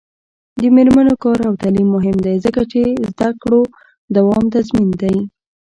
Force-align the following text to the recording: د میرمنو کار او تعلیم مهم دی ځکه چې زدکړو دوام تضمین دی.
د 0.59 0.61
میرمنو 0.75 1.15
کار 1.23 1.39
او 1.47 1.53
تعلیم 1.61 1.87
مهم 1.95 2.17
دی 2.25 2.35
ځکه 2.45 2.61
چې 2.71 2.81
زدکړو 3.07 3.61
دوام 4.15 4.43
تضمین 4.55 4.89
دی. 5.01 5.15